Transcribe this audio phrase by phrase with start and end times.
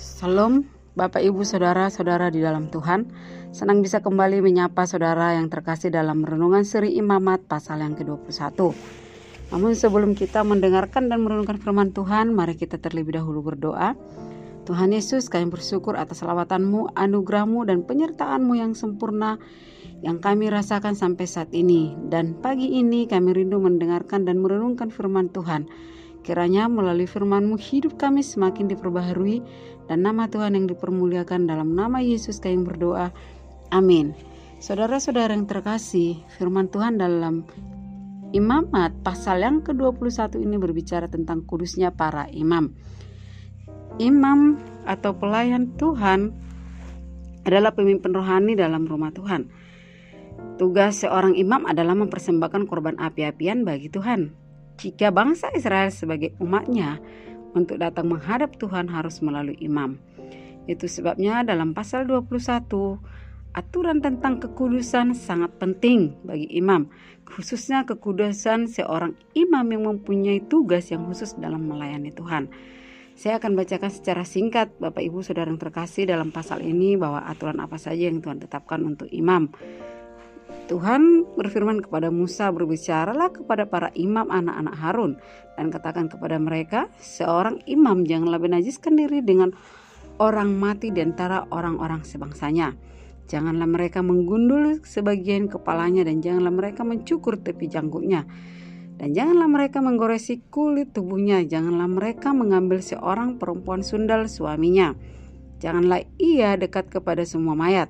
[0.00, 0.64] Salam
[0.96, 3.04] Bapak Ibu Saudara-saudara di dalam Tuhan.
[3.52, 8.32] Senang bisa kembali menyapa saudara yang terkasih dalam renungan seri imamat pasal yang ke-21.
[9.52, 13.92] Namun sebelum kita mendengarkan dan merenungkan firman Tuhan Mari kita terlebih dahulu berdoa.
[14.64, 19.36] Tuhan Yesus kami bersyukur atas lawatanmu, anugerahmu dan penyertaanmu yang sempurna
[20.00, 21.92] yang kami rasakan sampai saat ini.
[22.08, 25.68] Dan pagi ini kami rindu mendengarkan dan merenungkan firman Tuhan.
[26.20, 29.40] Kiranya melalui firman-Mu hidup kami semakin diperbaharui
[29.90, 33.10] dan nama Tuhan yang dipermuliakan dalam nama Yesus kami berdoa.
[33.74, 34.14] Amin.
[34.62, 37.42] Saudara-saudara yang terkasih, firman Tuhan dalam
[38.30, 42.70] Imamat pasal yang ke-21 ini berbicara tentang kudusnya para imam.
[43.98, 44.54] Imam
[44.86, 46.30] atau pelayan Tuhan
[47.42, 49.50] adalah pemimpin rohani dalam rumah Tuhan.
[50.62, 54.30] Tugas seorang imam adalah mempersembahkan korban api-apian bagi Tuhan.
[54.78, 57.02] Jika bangsa Israel sebagai umatnya
[57.54, 59.98] untuk datang menghadap Tuhan harus melalui imam.
[60.70, 62.30] Itu sebabnya dalam pasal 21
[63.50, 66.86] aturan tentang kekudusan sangat penting bagi imam,
[67.26, 72.46] khususnya kekudusan seorang imam yang mempunyai tugas yang khusus dalam melayani Tuhan.
[73.18, 77.60] Saya akan bacakan secara singkat Bapak Ibu Saudara yang terkasih dalam pasal ini bahwa aturan
[77.60, 79.50] apa saja yang Tuhan tetapkan untuk imam.
[80.70, 85.12] Tuhan berfirman kepada Musa, "Berbicaralah kepada para imam anak-anak Harun
[85.58, 89.50] dan katakan kepada mereka, seorang imam janganlah menajiskan diri dengan
[90.22, 92.78] orang mati di antara orang-orang sebangsanya.
[93.26, 98.26] Janganlah mereka menggundul sebagian kepalanya dan janganlah mereka mencukur tepi janggutnya."
[99.00, 104.92] Dan janganlah mereka menggoresi kulit tubuhnya, janganlah mereka mengambil seorang perempuan sundal suaminya.
[105.56, 107.88] Janganlah ia dekat kepada semua mayat,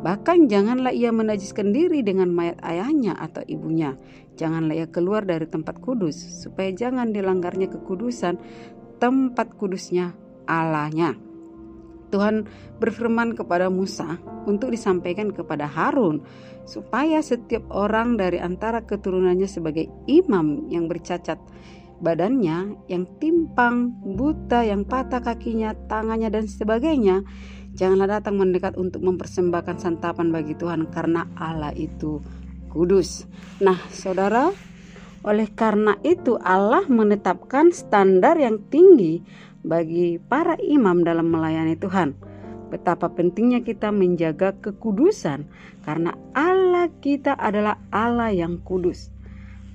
[0.00, 3.94] Bahkan janganlah ia menajiskan diri dengan mayat ayahnya atau ibunya.
[4.34, 8.34] Janganlah ia keluar dari tempat kudus, supaya jangan dilanggarnya kekudusan
[8.98, 10.16] tempat kudusnya
[10.50, 11.14] Allahnya.
[12.14, 12.46] Tuhan
[12.78, 16.22] berfirman kepada Musa untuk disampaikan kepada Harun
[16.62, 21.42] supaya setiap orang dari antara keturunannya sebagai imam yang bercacat
[21.98, 27.24] badannya, yang timpang, buta, yang patah kakinya, tangannya dan sebagainya
[27.74, 32.22] Janganlah datang mendekat untuk mempersembahkan santapan bagi Tuhan karena Allah itu
[32.70, 33.26] kudus.
[33.58, 34.54] Nah, saudara,
[35.26, 39.26] oleh karena itu Allah menetapkan standar yang tinggi
[39.66, 42.14] bagi para imam dalam melayani Tuhan.
[42.70, 45.46] Betapa pentingnya kita menjaga kekudusan
[45.82, 49.10] karena Allah kita adalah Allah yang kudus.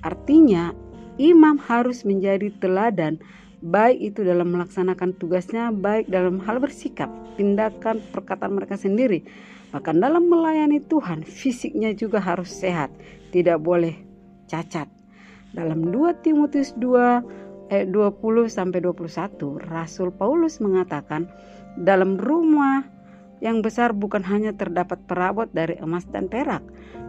[0.00, 0.72] Artinya,
[1.20, 3.20] imam harus menjadi teladan
[3.60, 9.24] baik itu dalam melaksanakan tugasnya, baik dalam hal bersikap, tindakan, perkataan mereka sendiri.
[9.70, 12.90] Bahkan dalam melayani Tuhan, fisiknya juga harus sehat,
[13.30, 13.94] tidak boleh
[14.50, 14.90] cacat.
[15.54, 21.30] Dalam 2 Timotius 2 ayat 20 sampai 21, Rasul Paulus mengatakan,
[21.78, 22.82] dalam rumah
[23.40, 26.60] yang besar bukan hanya terdapat perabot dari emas dan perak,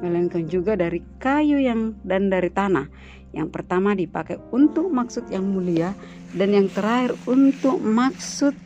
[0.00, 2.88] melainkan juga dari kayu yang dan dari tanah
[3.36, 5.92] yang pertama dipakai untuk maksud yang mulia
[6.32, 8.56] dan yang terakhir untuk maksud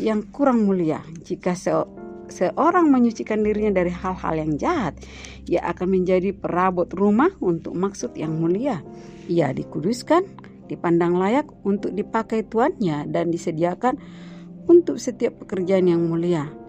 [0.00, 1.04] yang kurang mulia.
[1.22, 1.70] Jika se
[2.24, 4.96] seorang menyucikan dirinya dari hal-hal yang jahat,
[5.44, 8.80] ia akan menjadi perabot rumah untuk maksud yang mulia.
[9.28, 10.24] Ia dikuduskan,
[10.66, 14.00] dipandang layak untuk dipakai tuannya dan disediakan
[14.64, 16.63] untuk setiap pekerjaan yang mulia.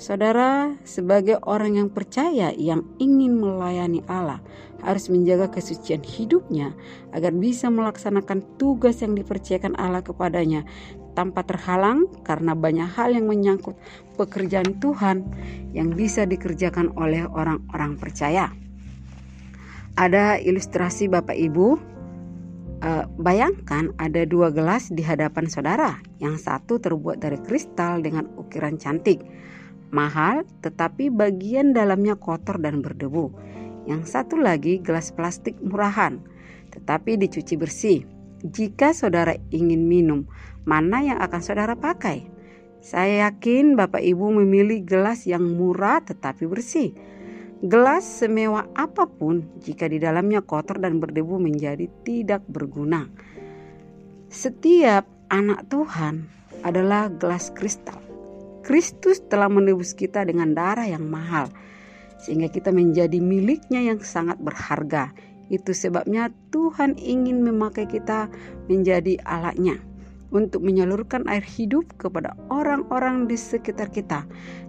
[0.00, 4.40] Saudara, sebagai orang yang percaya yang ingin melayani Allah,
[4.80, 6.72] harus menjaga kesucian hidupnya
[7.12, 10.64] agar bisa melaksanakan tugas yang dipercayakan Allah kepadanya
[11.12, 13.76] tanpa terhalang karena banyak hal yang menyangkut
[14.16, 15.20] pekerjaan Tuhan
[15.76, 18.48] yang bisa dikerjakan oleh orang-orang percaya.
[20.00, 27.20] Ada ilustrasi Bapak Ibu, uh, bayangkan ada dua gelas di hadapan saudara, yang satu terbuat
[27.20, 29.20] dari kristal dengan ukiran cantik
[29.90, 33.34] mahal tetapi bagian dalamnya kotor dan berdebu.
[33.86, 36.22] Yang satu lagi gelas plastik murahan
[36.70, 38.00] tetapi dicuci bersih.
[38.40, 40.24] Jika saudara ingin minum,
[40.64, 42.24] mana yang akan saudara pakai?
[42.80, 46.96] Saya yakin Bapak Ibu memilih gelas yang murah tetapi bersih.
[47.60, 53.04] Gelas semewah apa pun jika di dalamnya kotor dan berdebu menjadi tidak berguna.
[54.32, 56.24] Setiap anak Tuhan
[56.64, 58.09] adalah gelas kristal
[58.70, 61.50] Kristus telah menebus kita dengan darah yang mahal,
[62.22, 65.10] sehingga kita menjadi miliknya yang sangat berharga.
[65.50, 68.30] Itu sebabnya Tuhan ingin memakai kita
[68.70, 69.82] menjadi alatnya
[70.30, 74.22] untuk menyalurkan air hidup kepada orang-orang di sekitar kita.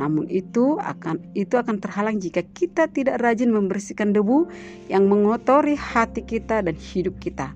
[0.00, 4.48] Namun itu akan itu akan terhalang jika kita tidak rajin membersihkan debu
[4.88, 7.52] yang mengotori hati kita dan hidup kita.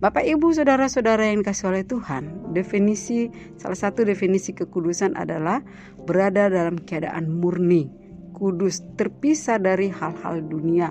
[0.00, 3.28] Bapak Ibu saudara-saudara yang dikasih oleh Tuhan, definisi
[3.60, 5.60] salah satu definisi kekudusan adalah
[6.08, 7.84] berada dalam keadaan murni,
[8.32, 10.88] kudus, terpisah dari hal-hal dunia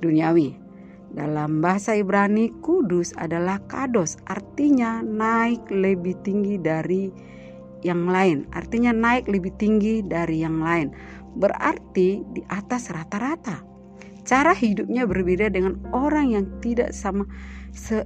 [0.00, 0.56] duniawi.
[1.12, 7.12] Dalam bahasa Ibrani, kudus adalah kados, artinya naik lebih tinggi dari
[7.84, 8.48] yang lain.
[8.56, 10.88] Artinya naik lebih tinggi dari yang lain.
[11.36, 13.60] Berarti di atas rata-rata.
[14.28, 17.24] Cara hidupnya berbeda dengan orang yang tidak sama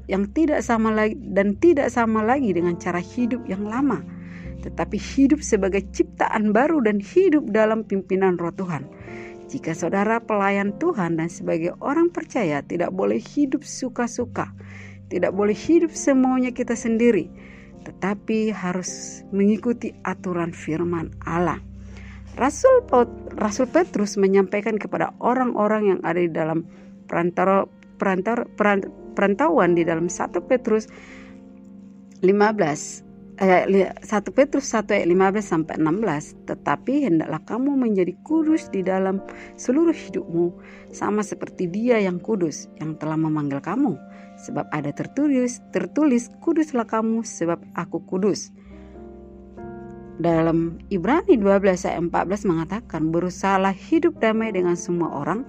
[0.07, 3.99] yang tidak sama lagi dan tidak sama lagi dengan cara hidup yang lama,
[4.63, 8.87] tetapi hidup sebagai ciptaan baru dan hidup dalam pimpinan Roh Tuhan.
[9.51, 14.55] Jika saudara pelayan Tuhan dan sebagai orang percaya tidak boleh hidup suka-suka,
[15.11, 17.27] tidak boleh hidup semaunya kita sendiri,
[17.83, 21.72] tetapi harus mengikuti aturan firman Allah.
[22.37, 22.88] Rasul
[23.37, 26.64] Rasul Petrus menyampaikan kepada orang-orang yang ada di dalam
[27.05, 27.69] perantara
[28.00, 28.49] perantara,
[29.12, 30.88] perantauan di dalam 1 Petrus
[32.25, 32.32] 15
[33.43, 39.20] eh, 1 Petrus 1 ayat 15 sampai 16 tetapi hendaklah kamu menjadi kudus di dalam
[39.61, 40.56] seluruh hidupmu
[40.88, 43.96] sama seperti dia yang kudus yang telah memanggil kamu.
[44.43, 48.50] Sebab ada tertulis tertulis kuduslah kamu sebab aku kudus
[50.23, 55.43] dalam Ibrani 12 ayat 14 mengatakan berusahalah hidup damai dengan semua orang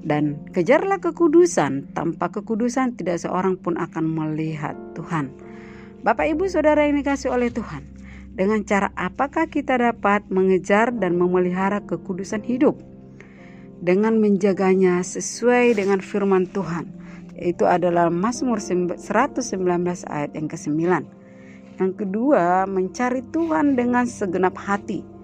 [0.00, 1.92] dan kejarlah kekudusan.
[1.92, 5.30] Tanpa kekudusan tidak seorang pun akan melihat Tuhan.
[6.00, 7.84] Bapak Ibu Saudara yang dikasih oleh Tuhan,
[8.32, 12.80] dengan cara apakah kita dapat mengejar dan memelihara kekudusan hidup?
[13.78, 16.90] Dengan menjaganya sesuai dengan firman Tuhan.
[17.38, 19.38] Itu adalah Mazmur 119
[20.10, 21.17] ayat yang ke-9.
[21.78, 25.18] Yang kedua, mencari Tuhan dengan segenap hati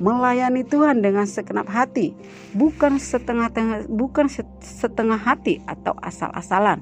[0.00, 2.16] melayani Tuhan dengan segenap hati,
[2.56, 4.26] bukan setengah-tengah bukan
[4.64, 6.80] setengah hati atau asal-asalan.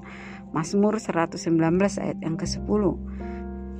[0.55, 1.45] Mazmur 119
[2.01, 2.83] ayat yang ke-10.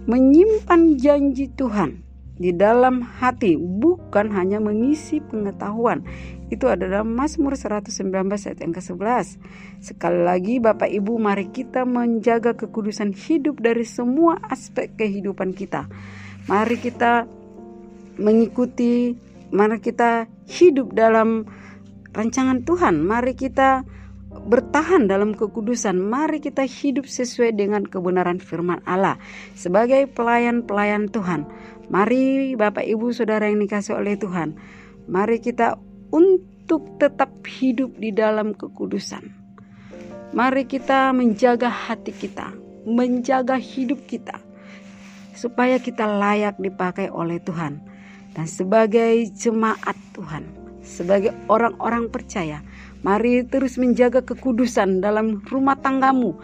[0.05, 2.08] Menyimpan janji Tuhan
[2.39, 6.07] di dalam hati bukan hanya mengisi pengetahuan.
[6.49, 9.37] Itu adalah Mazmur 119 ayat yang ke-11.
[9.85, 15.91] Sekali lagi Bapak Ibu mari kita menjaga kekudusan hidup dari semua aspek kehidupan kita.
[16.49, 17.29] Mari kita
[18.17, 19.13] mengikuti
[19.49, 21.49] Mari kita hidup dalam
[22.13, 23.01] rancangan Tuhan.
[23.01, 23.81] Mari kita
[24.29, 25.97] bertahan dalam kekudusan.
[25.97, 29.17] Mari kita hidup sesuai dengan kebenaran firman Allah
[29.57, 31.49] sebagai pelayan-pelayan Tuhan.
[31.89, 34.53] Mari Bapak Ibu Saudara yang dikasih oleh Tuhan,
[35.09, 35.81] mari kita
[36.13, 39.25] untuk tetap hidup di dalam kekudusan.
[40.37, 42.53] Mari kita menjaga hati kita,
[42.85, 44.37] menjaga hidup kita
[45.33, 47.81] supaya kita layak dipakai oleh Tuhan.
[48.37, 50.45] Dan sebagai jemaat Tuhan,
[50.85, 52.61] sebagai orang-orang percaya,
[53.01, 56.37] mari terus menjaga kekudusan dalam rumah tanggamu.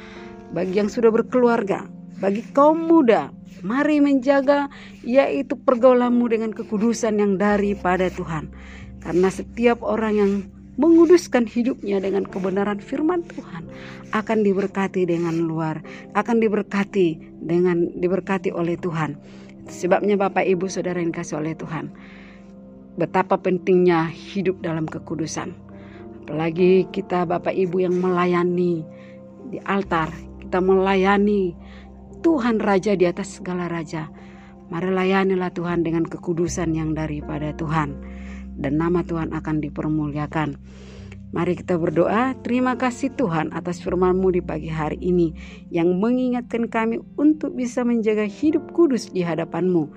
[0.57, 1.85] Bagi yang sudah berkeluarga,
[2.17, 3.29] bagi kaum muda,
[3.65, 4.69] mari menjaga
[5.01, 8.53] yaitu pergaulanmu dengan kekudusan yang daripada Tuhan.
[9.01, 10.33] Karena setiap orang yang
[10.77, 13.65] menguduskan hidupnya dengan kebenaran firman Tuhan
[14.13, 15.81] akan diberkati dengan luar,
[16.13, 19.17] akan diberkati dengan diberkati oleh Tuhan.
[19.65, 21.89] Sebabnya Bapak Ibu Saudara yang kasih oleh Tuhan.
[23.01, 25.57] Betapa pentingnya hidup dalam kekudusan.
[26.25, 28.85] Apalagi kita Bapak Ibu yang melayani
[29.49, 30.13] di altar.
[30.41, 31.57] Kita melayani
[32.25, 34.09] Tuhan Raja di atas segala Raja.
[34.73, 38.01] Mari layanilah Tuhan dengan kekudusan yang daripada Tuhan.
[38.57, 40.57] Dan nama Tuhan akan dipermuliakan.
[41.37, 45.37] Mari kita berdoa, terima kasih Tuhan atas firman-Mu di pagi hari ini
[45.69, 49.93] yang mengingatkan kami untuk bisa menjaga hidup kudus di hadapan-Mu.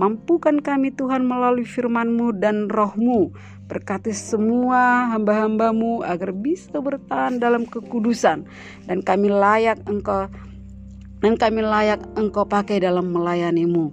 [0.00, 3.36] Mampukan kami Tuhan melalui firman-Mu dan roh-Mu.
[3.68, 8.48] Berkati semua hamba-hambamu agar bisa bertahan dalam kekudusan
[8.86, 10.30] dan kami layak Engkau
[11.20, 13.92] dan kami layak Engkau pakai dalam melayanimu.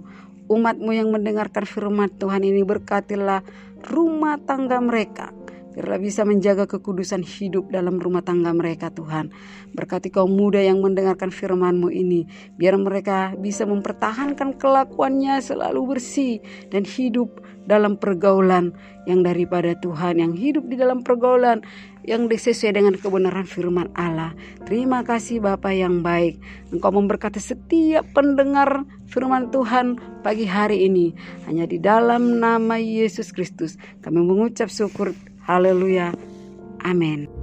[0.50, 3.40] Umatmu yang mendengarkan firman Tuhan ini berkatilah
[3.88, 5.32] rumah tangga mereka
[5.74, 9.34] Biarlah bisa menjaga kekudusan hidup dalam rumah tangga mereka Tuhan.
[9.74, 12.30] Berkati kaum muda yang mendengarkan firman-Mu ini.
[12.54, 16.38] Biar mereka bisa mempertahankan kelakuannya selalu bersih
[16.70, 18.70] dan hidup dalam pergaulan
[19.10, 20.22] yang daripada Tuhan.
[20.22, 21.66] Yang hidup di dalam pergaulan
[22.06, 24.36] yang sesuai dengan kebenaran firman Allah.
[24.68, 26.38] Terima kasih Bapa yang baik.
[26.70, 31.16] Engkau memberkati setiap pendengar firman Tuhan pagi hari ini.
[31.50, 36.12] Hanya di dalam nama Yesus Kristus kami mengucap syukur Haleluya.
[36.84, 37.33] Amin.